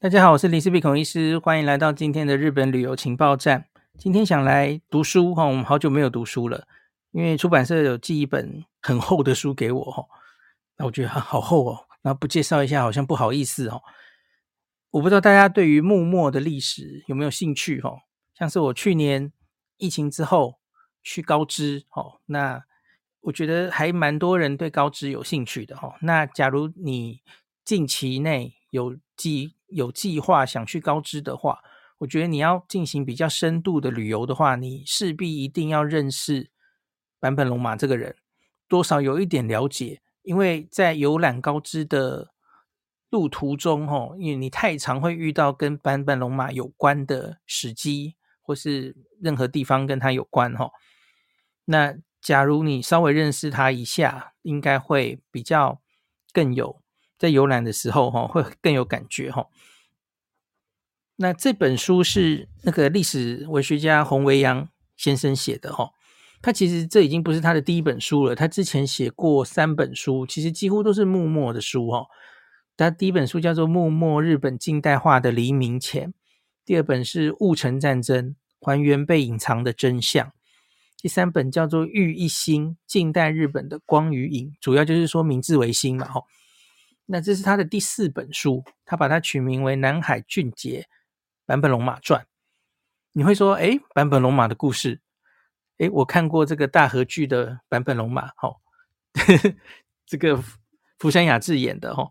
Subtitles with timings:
[0.00, 3.66] 大家好，我是林思碧孔医师，欢迎来到今天的日本旅游情报站。
[3.98, 6.68] 今天想来读书哈，我们好久没有读书了，
[7.10, 10.04] 因为出版社有寄一本很厚的书给我哈，
[10.76, 13.82] 那我觉得好厚哦，那不介绍一下好像不好意思哦。
[14.90, 17.90] 我不知道大家对于幕末的历史有没有兴趣哈？
[18.34, 19.32] 像是我去年
[19.78, 20.60] 疫情之后
[21.02, 22.62] 去高知哦，那
[23.22, 25.96] 我觉得还蛮多人对高知有兴趣的哈。
[26.02, 27.20] 那假如你
[27.64, 31.62] 近期内有寄有计划想去高知的话，
[31.98, 36.50] 我觉得你要进行比较深度的旅游的话，你势必一定要认识
[37.20, 38.16] 坂本龙马这个人，
[38.68, 42.32] 多少有一点了解，因为在游览高知的
[43.10, 50.70] 路途中，哈，因为你太常会遇到跟坂本龙马有关的时机，或是任何地方跟他有关，哈。
[51.64, 55.80] 那假如你稍微认识他一下，应该会比较
[56.32, 56.82] 更有。
[57.18, 59.48] 在游览的时候，哈，会更有感觉，哈。
[61.16, 65.90] 那这本书是那个历史文学家洪维扬先生写的，哈。
[66.40, 72.06] 他其实这已经不是他的第一本书了，他之前写过三本书，其实几乎都是幕末的书，哈。
[72.76, 76.10] 他第一本书叫做《幕末日本近代化的黎明前》，
[76.64, 80.28] 第二本是《戊辰战争：还原被隐藏的真相》，
[80.96, 86.22] 第三本叫做《玉一星：近代日本的光与影》，主要就是说明治维新嘛，哈。
[87.10, 90.86] 那这是他的第四本书，他把它取名为《南海俊杰
[91.46, 92.20] 坂本龙马传》。
[93.12, 95.00] 你会说，诶，坂本龙马的故事，
[95.78, 98.56] 诶，我看过这个大和剧的坂本龙马，哈、哦，
[100.04, 100.38] 这个
[100.98, 102.10] 福山雅治演的，哈、哦。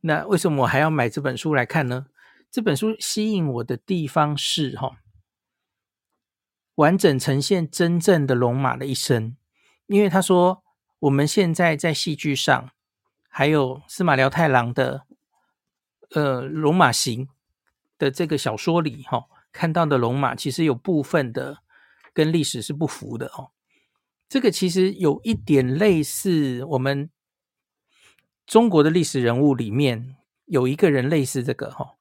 [0.00, 2.06] 那为什么我还要买这本书来看呢？
[2.50, 4.96] 这本书吸引我的地方是，哈、哦，
[6.76, 9.36] 完整呈现真正的龙马的一生，
[9.88, 10.64] 因为他说
[11.00, 12.70] 我们现在在戏剧上。
[13.34, 15.06] 还有司马辽太郎的
[16.10, 17.26] 呃《龙马行》
[17.96, 21.62] 的这个小说里，哈，看到的龙马其实有部分的
[22.12, 23.48] 跟历史是不符的哦。
[24.28, 27.08] 这个其实有一点类似我们
[28.46, 31.94] 中国的历史人物里面有一个人类似这个哈，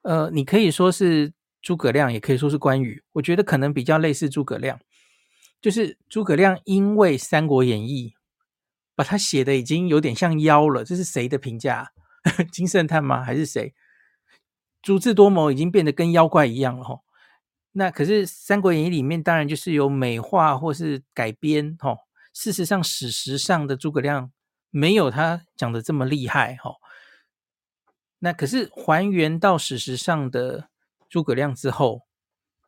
[0.00, 3.04] 呃，你可以说是诸葛亮，也可以说是关羽。
[3.12, 4.80] 我觉得可能比较类似诸葛亮，
[5.60, 8.14] 就是诸葛亮因为《三国演义》。
[8.96, 11.92] 把他写的已经有点像妖了，这是谁的评价？
[12.50, 13.22] 金圣叹吗？
[13.22, 13.72] 还是谁？
[14.82, 17.00] 足智多谋已经变得跟妖怪一样了哈。
[17.72, 21.94] 那可是《三国演义》里面当然就是有美化或是改编哈。
[22.32, 24.32] 事实上，史实上的诸葛亮
[24.70, 26.76] 没有他讲的这么厉害哈。
[28.20, 30.70] 那可是还原到史实上的
[31.08, 32.02] 诸葛亮之后，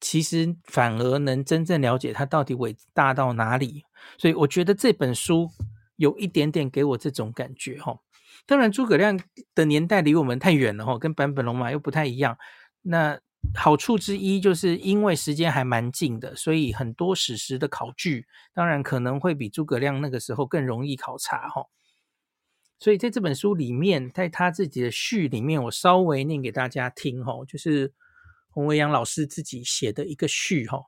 [0.00, 3.84] 其实反而能真正了解他到底伟大到哪里。
[4.16, 5.50] 所以我觉得这本书。
[5.96, 7.98] 有一点点给我这种感觉哈，
[8.46, 9.20] 当然诸葛亮
[9.54, 12.36] 的年代离我们太远了哈，跟坂本龙马又不太一样。
[12.82, 13.20] 那
[13.54, 21.66] 好处之一就是因为时间还蛮近的，所以很多史实的考据当然可能会比诸葛亮那个时候更容易考察哈。
[22.78, 27.92] 所以在这本书里面，在他自己的序里面，我稍微念给大家听哈，就是
[28.50, 30.86] 洪维扬老师自己写的一个序哈，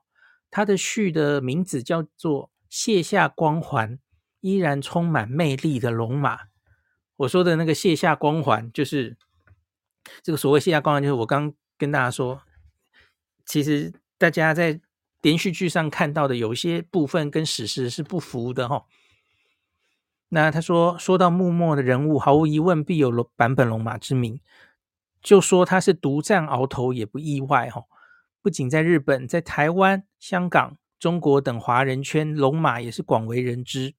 [0.51, 3.97] 他的序的名字叫做《卸下光环》。
[4.41, 6.41] 依然充满魅力的龙马，
[7.17, 9.17] 我说的那个卸下光环，就是
[10.21, 12.41] 这个所谓卸下光环，就是我刚跟大家说，
[13.45, 14.79] 其实大家在
[15.21, 18.85] 连续剧上看到的有些部分跟史实是不符的哈。
[20.29, 24.39] 那他说，说到幕末的人物，毫无疑问必有龙坂本龙马之名，
[25.21, 27.85] 就说他是独占鳌头也不意外哈。
[28.41, 33.95] 不仅在日本，在台湾、香港、中国等华人圈，龙马也是广为人知。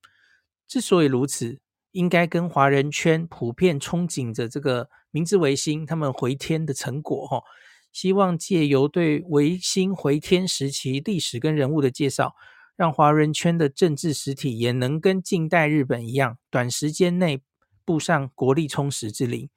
[0.69, 1.59] 之所以如此，
[1.93, 7.43] 应该跟华人圈普遍憧憬着这个明治维新他们回天的成果哈，
[7.91, 12.35] 希望借由对维新回天时期历史跟人物的介绍，
[12.77, 17.41] 让华人圈的政治实体也能跟近代日本一样，短时间内
[17.87, 19.49] 步上国力充实之林。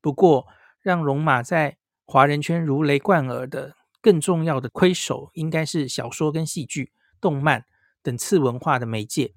[0.00, 0.48] 不过，
[0.82, 6.90] 让龙马在华人圈如雷贯耳的更重要的窥手，应该是小说跟戏剧、
[7.20, 7.64] 动漫
[8.02, 9.34] 等次文化的媒介。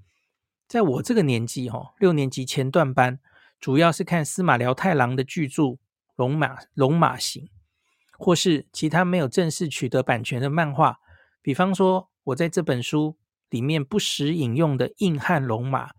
[0.74, 3.20] 在我这个年纪，哈，六年级前段班，
[3.60, 5.62] 主要是看司马辽太郎的巨著
[6.16, 7.46] 《龙马龙马行》，
[8.18, 10.98] 或是其他没有正式取得版权的漫画，
[11.44, 13.20] 比方说我在这本书
[13.52, 15.90] 里面不时引用的《硬汉龙马》。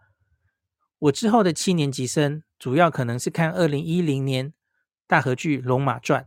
[0.99, 4.53] 我之后的七年级生，主要可能是看二零一零年
[5.06, 6.23] 大河剧《龙马传》。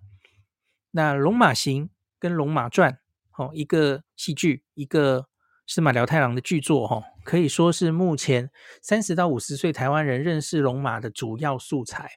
[0.92, 2.94] 那《龙马行》跟《龙马传》，
[3.36, 5.28] 哦，一个戏剧，一个。
[5.70, 8.50] 司马辽太郎的巨作，哈，可以说是目前
[8.82, 12.10] 三十到五十岁台湾人认识龙马的主要素材。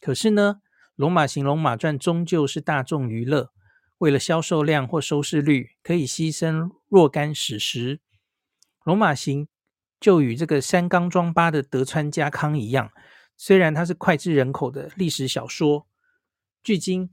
[0.00, 0.56] 可是呢，
[0.96, 3.52] 龙马行、龙马传终究是大众娱乐，
[3.98, 8.00] 为了销售量或收视率，可以牺牲若干史实。
[8.82, 9.46] 龙马行
[10.00, 12.90] 就与这个山冈庄八的德川家康一样，
[13.36, 15.86] 虽然它是脍炙人口的历史小说，
[16.60, 17.08] 距今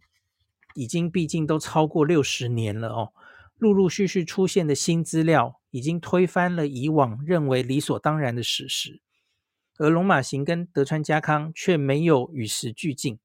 [0.73, 3.13] 已经毕竟都超过六十年了哦。
[3.59, 8.99] 陆陆续续出现的新资料，已经推翻了以往认为理所当然的史实，
[9.77, 13.19] 而龙马行跟德川家康却没有与时俱进。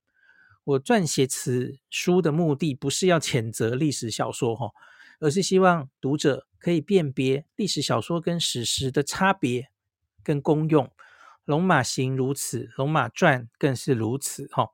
[0.64, 4.70] 我撰写此书的目的，不是要谴责历史小说哈，
[5.18, 9.70] 而是希望读者可以辨别历史小说跟史实的差别
[10.22, 10.90] 跟功用。
[11.44, 14.68] 龙马行如此，龙马传更是如此哈。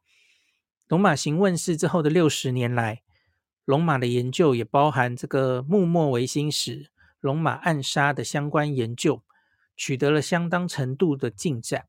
[0.89, 3.03] 龙马行问世之后的六十年来，
[3.65, 6.91] 龙马的研究也包含这个幕末维新史、
[7.21, 9.23] 龙马暗杀的相关研究，
[9.77, 11.87] 取得了相当程度的进展。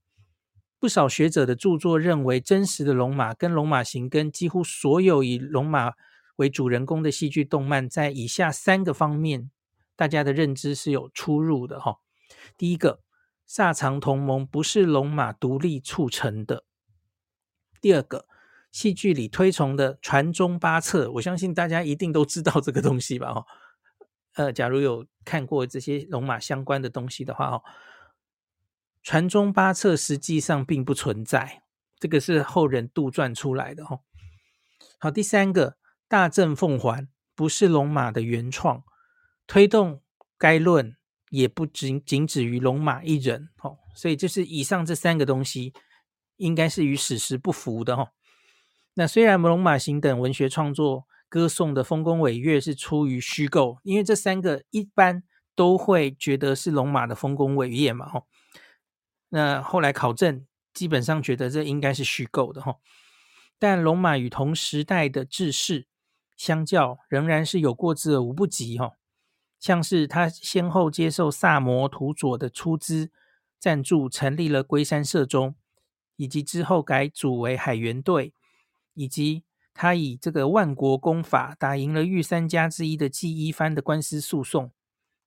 [0.80, 5.94] 不少学者的著作认为，真实的龙马跟龙马行跟几乎所有以龙马
[6.38, 9.52] 为主人公的戏剧动漫，在以下三个方面，
[9.96, 11.98] 大家的认知是有出入的哈。
[12.58, 13.02] 第一个，
[13.46, 16.64] 萨长同盟不是龙马独立促成的；
[17.82, 18.26] 第二个。
[18.72, 23.34] 戏剧里推崇的传宗八策，我相信大家一定都知道这个东西吧？
[23.34, 23.44] 哈，
[24.36, 27.64] 呃，假如有看过这些龙马相关的东西的话，哦，
[29.04, 31.64] 传宗八册实际上并不存在，
[32.00, 33.84] 这个是后人杜撰出来的。
[33.86, 34.02] 哦，
[35.00, 35.78] 好，第三个，
[36.08, 38.84] 大正奉还不是龙马的原创，
[39.48, 40.02] 推动
[40.38, 40.96] 该论
[41.30, 43.50] 也不仅仅止于龙马一人。
[43.62, 45.74] 哦，所以就是以上这三个东西，
[46.38, 47.98] 应该是与史实不符的。
[47.98, 48.12] 哈。
[48.94, 55.24] 那虽然《龙马行》等文学创作歌颂的丰功伟业是出于虚构，因为这三个一般
[55.56, 58.28] 都会觉得是龙马的丰功伟业嘛，吼。
[59.30, 62.82] 那后来考证，基本上觉得这应该是虚构的，吼。
[63.58, 65.88] 但龙马与同时代的志士
[66.36, 68.94] 相较，仍然是有过之而无不及，吼。
[69.60, 73.12] 像是他先后接受萨摩土佐的出资
[73.60, 75.56] 赞助，成立了龟山社中，
[76.16, 78.34] 以及之后改组为海援队。
[78.96, 79.46] 以及
[79.82, 84.74] 他以这个万国公法打赢了御三家之一的纪伊藩的官司诉讼，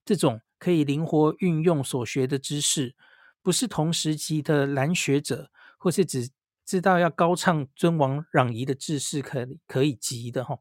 [0.05, 2.93] 这种可以灵活运用所学的知识，
[3.41, 6.29] 不是同时期的蓝学者或是只
[6.63, 10.59] 知道要高唱尊王攘夷的志士可可以及的哈。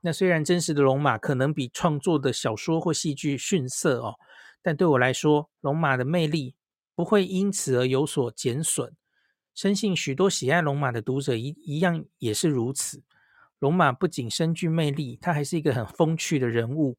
[0.00, 4.16] 那虽然真实的龙马可能比创作的小说或戏剧逊色哦，
[4.60, 6.56] 但对我来说，龙马的魅力
[6.96, 8.96] 不会因此而有所减损。
[9.60, 13.02] 深信许多喜爱龙马的读者一一样也是如此。
[13.58, 16.96] 龙马不仅深具魅力，他还是一个很风趣的人物。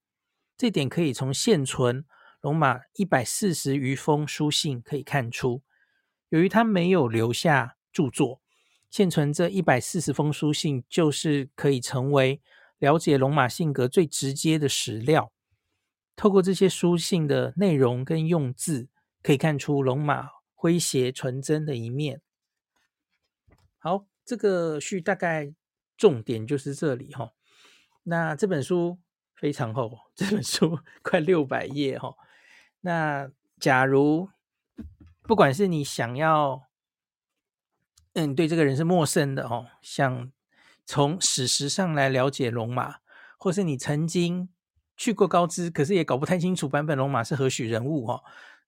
[0.56, 2.06] 这点可以从现存
[2.40, 5.64] 龙马一百四十余封书信可以看出。
[6.30, 8.44] 由于他没有留下著作，
[8.92, 12.44] 现存这一百四十封书信就是可以成为
[12.78, 15.32] 了解龙马性格最直接的史料。
[16.16, 18.88] 透过这些书信的内容跟用字，
[19.24, 22.22] 可以看出龙马诙谐纯真的一面。
[23.84, 25.52] 好，这个序大概
[25.98, 27.34] 重点就是这里哈。
[28.04, 29.00] 那这本书
[29.34, 32.14] 非常厚，这本书 快六百页哈。
[32.82, 34.30] 那假如
[35.24, 36.68] 不管是你想要，
[38.14, 40.32] 嗯，对这个人是陌生的哦，想
[40.86, 42.98] 从史实上来了解龙马，
[43.40, 44.48] 或是你曾经
[44.96, 48.22] 去过高知，可是也搞不太清楚坂本龙马是何许人物哈。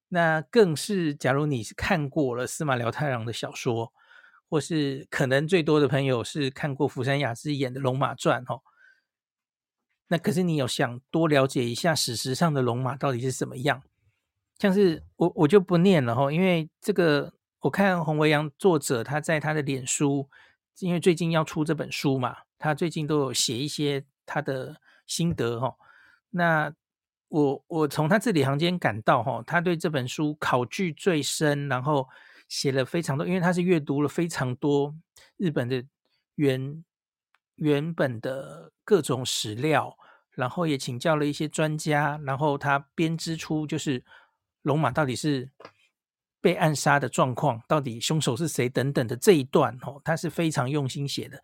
[0.08, 3.93] 那更是，假如你是看过了司马辽太郎的小说。
[4.53, 8.62] 或是可能最多的朋友是看过福山雅治演的《龙马传》哦，
[10.10, 13.81] 那可是你有想多了解一下史实上的龙马到底是什么样？
[14.60, 20.29] 像是我我就不念了哈，因为这个我看洪维扬作者他在他的脸书，
[20.81, 25.74] 因为最近要出这本书嘛，他最近都有写一些他的心得哈。
[26.29, 26.72] 那
[27.29, 32.07] 我我从他字里行间感到哈，他对这本书考据最深，然后。
[32.53, 34.95] 写了非常多，因为他是阅读了非常多
[35.38, 35.83] 日本的
[36.36, 36.86] 原
[37.55, 39.98] 原本的各种史料，
[40.29, 44.05] 然后也请教了一些专家，然后他编织出就是
[44.62, 45.50] 龙马到底是
[46.41, 51.41] 被暗杀的状况，到底凶手是谁等等的这一段哦，他是非常用心写的。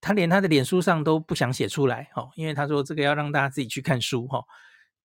[0.00, 4.42] 他连他的脸书上都不想写出来哦，因为他说这个要让大家自己去看书哈。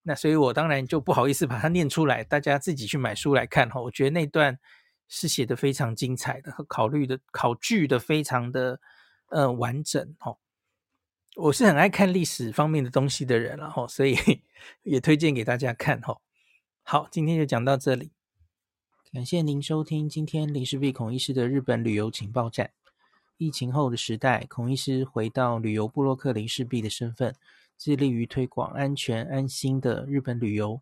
[0.03, 3.81] 那所以我当然就不好意思把它念出来，大家自己去买书来看哈。
[3.81, 4.57] 我觉得那段。
[5.15, 8.79] 是写的非常精彩的，考虑的考据的非常的
[9.29, 10.39] 呃完整哦。
[11.35, 14.17] 我是很爱看历史方面的东西的人，然后所以
[14.81, 16.19] 也推荐给大家看哈。
[16.81, 18.11] 好，今天就讲到这里，
[19.11, 22.71] 感谢您收听今天林氏璧孔医师的日本旅游情报站。
[23.37, 27.35] 疫情后的时代，孔医师回到旅游部落客林氏璧的身份，
[27.77, 30.81] 致力于推广安全安心的日本旅游，